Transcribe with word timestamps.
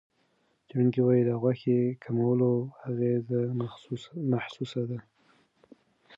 څېړونکي 0.67 0.99
وايي، 1.03 1.23
د 1.25 1.31
غوښې 1.41 1.77
کمولو 2.03 2.51
اغېز 2.89 3.25
محسوس 4.31 4.73
دی. 4.89 4.99